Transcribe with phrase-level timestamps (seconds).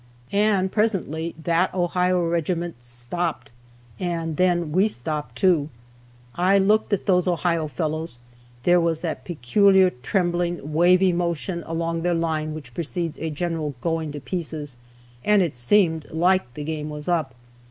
[0.33, 3.51] And presently that Ohio regiment stopped!
[3.99, 5.69] and then we stopped too.
[6.33, 8.17] I looked at those Ohio fellows;
[8.63, 14.11] there was that peculiar trembling, wavy motion along their line which precedes a general going
[14.13, 14.75] to pieces,
[15.23, 17.35] and it seemed like the game was up.